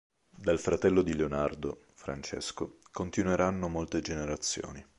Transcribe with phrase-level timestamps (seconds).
[0.35, 4.83] Dal fratello di Leonardo, Francesco, continueranno molte generazioni.